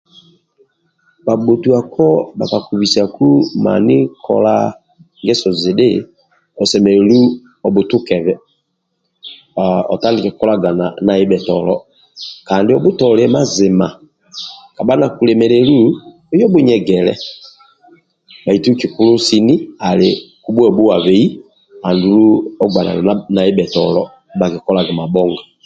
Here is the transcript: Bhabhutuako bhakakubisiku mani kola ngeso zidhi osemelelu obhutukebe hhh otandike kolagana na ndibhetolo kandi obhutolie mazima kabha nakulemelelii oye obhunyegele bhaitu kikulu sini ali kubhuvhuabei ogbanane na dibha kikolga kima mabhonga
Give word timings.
Bhabhutuako 1.25 2.07
bhakakubisiku 2.37 3.27
mani 3.65 3.97
kola 4.25 4.55
ngeso 5.23 5.49
zidhi 5.61 5.91
osemelelu 6.61 7.19
obhutukebe 7.67 8.33
hhh 9.55 9.81
otandike 9.93 10.29
kolagana 10.39 10.85
na 11.05 11.11
ndibhetolo 11.15 11.75
kandi 12.47 12.69
obhutolie 12.73 13.27
mazima 13.35 13.87
kabha 14.75 14.93
nakulemelelii 14.99 15.87
oye 16.31 16.43
obhunyegele 16.47 17.13
bhaitu 18.45 18.69
kikulu 18.79 19.13
sini 19.27 19.55
ali 19.89 20.09
kubhuvhuabei 20.43 21.23
ogbanane 22.63 23.01
na 23.33 23.41
dibha 23.55 23.71
kikolga 24.53 24.81
kima 24.87 25.01
mabhonga 25.07 25.43